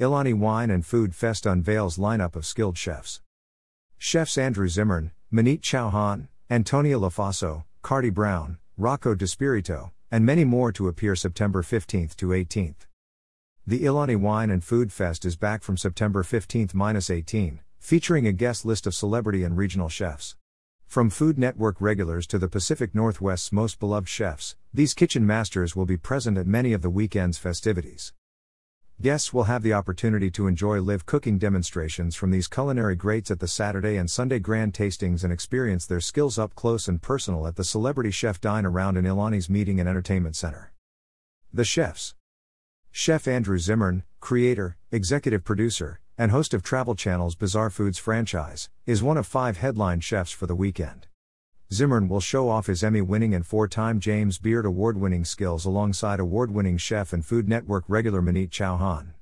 [0.00, 3.20] Ilani Wine and Food Fest unveils lineup of skilled chefs.
[3.98, 10.86] Chefs Andrew Zimmern, Maneet Chauhan, Antonia Lofaso, Kardea Brown, Rocco DiSpirito, and many more to
[10.86, 12.86] appear September 15th to 18th.
[13.66, 18.86] The Ilani Wine and Food Fest is back from September 15th-18, featuring a guest list
[18.86, 20.36] of celebrity and regional chefs.
[20.86, 25.86] From Food Network regulars to the Pacific Northwest's most beloved chefs, these kitchen masters will
[25.86, 28.12] be present at many of the weekend's festivities.
[29.00, 33.38] Guests will have the opportunity to enjoy live cooking demonstrations from these culinary greats at
[33.38, 37.54] the Saturday and Sunday grand tastings and experience their skills up close and personal at
[37.54, 40.72] the Celebrity Chef Dine Around in Ilani's Meeting and Entertainment Center.
[41.54, 42.16] The Chefs
[42.90, 49.00] Chef Andrew Zimmern, creator, executive producer, and host of Travel Channel's Bizarre Foods franchise, is
[49.00, 51.06] one of five headline chefs for the weekend.
[51.70, 55.66] Zimmern will show off his Emmy winning and four time James Beard award winning skills
[55.66, 59.12] alongside award winning chef and Food Network regular Maneet Chauhan.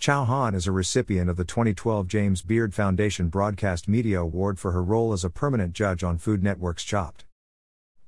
[0.00, 4.82] Chauhan is a recipient of the 2012 James Beard Foundation Broadcast Media Award for her
[4.82, 7.24] role as a permanent judge on Food Network's Chopped.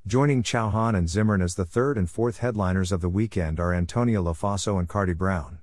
[0.04, 4.20] Joining Chauhan and Zimmern as the third and fourth headliners of the weekend are Antonia
[4.20, 5.60] Lofaso and Kardea Brown.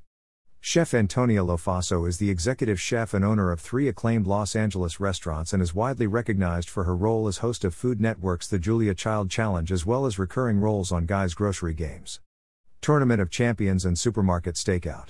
[0.68, 5.54] Chef Antonia Lofaso is the executive chef and owner of three acclaimed Los Angeles restaurants
[5.54, 9.30] and is widely recognized for her role as host of Food Network's The Julia Child
[9.30, 12.20] Challenge as well as recurring roles on Guy's Grocery Games,
[12.82, 15.10] Tournament of Champions, and Supermarket Stakeout.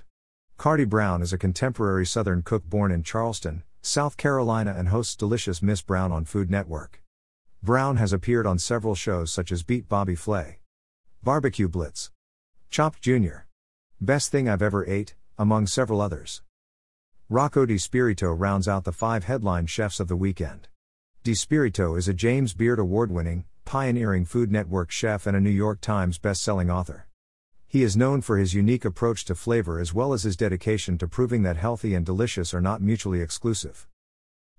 [0.60, 5.62] Kardea Brown is a contemporary Southern cook born in Charleston, South Carolina and hosts Delicious
[5.62, 7.02] Miss Brown on Food Network.
[7.64, 10.60] Brown has appeared on several shows such as Beat Bobby Flay,
[11.24, 12.12] Barbecue Blitz,
[12.70, 13.46] Chopped Jr.,
[14.02, 16.42] Best Thing I've Ever Ate, among several others.
[17.30, 20.68] Rocco DiSpirito rounds out the five headline chefs of the weekend.
[21.24, 25.82] DiSpirito is a James Beard Award winning, pioneering Food Network chef and a New York
[25.82, 27.08] Times best-selling author.
[27.68, 31.08] He is known for his unique approach to flavor as well as his dedication to
[31.08, 33.88] proving that healthy and delicious are not mutually exclusive.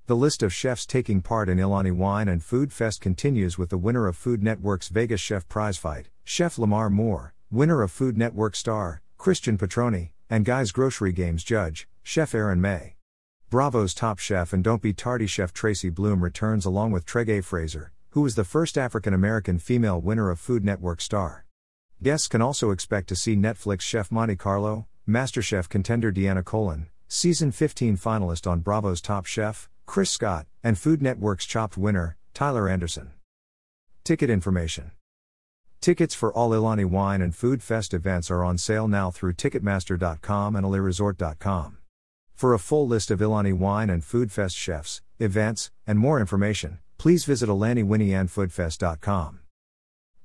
[0.06, 3.78] The list of chefs taking part in Ilani Wine and Food Fest continues with the
[3.78, 8.54] winner of Food Network's Vegas Chef Prize Fight, Chef Lamar Moore, winner of Food Network
[8.56, 12.96] Star, Christian Petroni, and Guy's Grocery Games judge, Chef Aaron May.
[13.48, 17.92] Bravo's top chef and Don't Be Tardy chef Tracy Bloom returns along with Tregaye Fraser,
[18.10, 21.46] who was the first African American female winner of Food Network Star.
[22.02, 27.52] Guests can also expect to see Netflix chef Monti Carlo, MasterChef contender Deanna Colón, season
[27.52, 33.12] 15 finalist on Bravo's Top Chef, Chris Scott, and Food Network's Chopped winner, Tyler Anderson.
[34.02, 34.90] Ticket information.
[35.80, 40.56] Tickets for all Ilani Wine and Food Fest events are on sale now through Ticketmaster.com
[40.56, 41.78] and AliResort.com.
[42.34, 46.80] For a full list of Ilani Wine and Food Fest chefs, events, and more information,
[46.98, 49.40] please visit IlaniWineandFoodFest.com.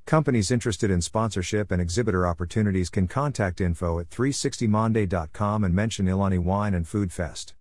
[0.05, 6.39] Companies interested in sponsorship and exhibitor opportunities can contact info at 360monday.com and mention Ilani
[6.39, 7.49] Wine and Food Fest.